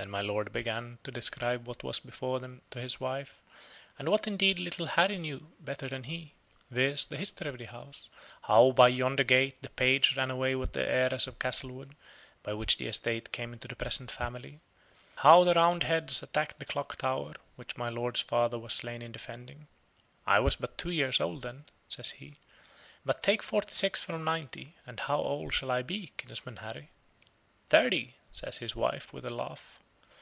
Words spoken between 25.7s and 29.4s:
I be, kinsman Harry?" "Thirty," says his wife, with a